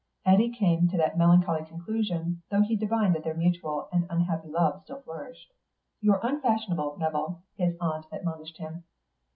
Eddy 0.25 0.49
came 0.49 0.87
to 0.87 0.97
that 0.97 1.15
melancholy 1.15 1.63
conclusion, 1.63 2.41
though 2.49 2.63
he 2.63 2.75
divined 2.75 3.13
that 3.13 3.23
their 3.23 3.35
mutual 3.35 3.87
and 3.91 4.07
unhappy 4.09 4.47
love 4.47 4.81
still 4.81 4.99
flourished. 5.01 5.53
"You're 5.99 6.19
unfashionable, 6.23 6.97
Nevill," 6.97 7.43
his 7.55 7.75
aunt 7.79 8.07
admonished 8.11 8.57
him. 8.57 8.83